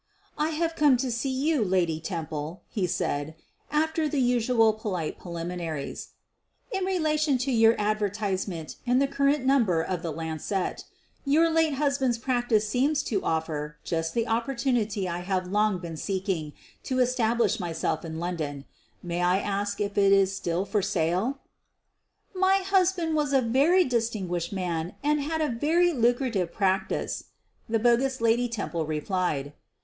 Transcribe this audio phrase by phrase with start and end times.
[0.39, 3.35] "I have come to see you, Lady Temple," he said,
[3.71, 6.07] after the usual polite preliminaries,
[6.71, 10.85] "in relation to your advertisement in the current number of the Lancet.
[11.23, 14.27] Your late husband's practice seems to QUEEN OF THE BURGLARS 107 offer just the
[14.67, 18.65] opportunity I have long been seeking to establish myself in London.
[19.03, 21.41] May I a^k if it is still for sale!"
[22.33, 27.25] "My husband was a very distinguished man and had a very lucrative practice/
[27.67, 29.53] p the bogus Lady Temple replied.